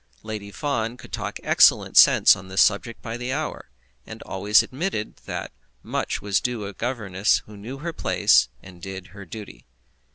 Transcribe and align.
Lady 0.23 0.49
Fawn 0.49 0.97
could 0.97 1.11
talk 1.13 1.37
excellent 1.43 1.95
sense 1.95 2.35
on 2.35 2.47
this 2.47 2.59
subject 2.63 3.03
by 3.03 3.17
the 3.17 3.31
hour, 3.31 3.69
and 4.03 4.23
always 4.23 4.63
admitted 4.63 5.17
that 5.27 5.51
much 5.83 6.23
was 6.23 6.41
due 6.41 6.61
to 6.61 6.65
a 6.65 6.73
governess 6.73 7.43
who 7.45 7.55
knew 7.55 7.77
her 7.77 7.93
place 7.93 8.49
and 8.63 8.81
did 8.81 9.09
her 9.13 9.25
duty. 9.27 9.67